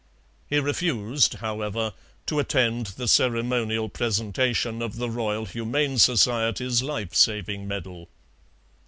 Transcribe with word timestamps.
He 0.47 0.57
refused, 0.57 1.35
however, 1.35 1.93
to 2.25 2.39
attend 2.39 2.87
the 2.87 3.07
ceremonial 3.07 3.87
presentation 3.87 4.81
of 4.81 4.95
the 4.95 5.11
Royal 5.11 5.45
Humane 5.45 5.99
Society's 5.99 6.81
life 6.81 7.13
saving 7.13 7.67
medal. 7.67 8.09